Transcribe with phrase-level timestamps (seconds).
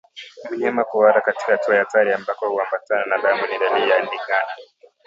[0.51, 4.51] Mnyama kuhara katika hatua ya hatari ambako huambatana na damu ni dalili ya ndigana